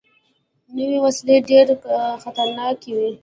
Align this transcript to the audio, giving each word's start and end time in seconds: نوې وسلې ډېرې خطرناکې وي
نوې 0.75 0.97
وسلې 1.05 1.35
ډېرې 1.49 1.75
خطرناکې 2.21 2.91
وي 2.97 3.11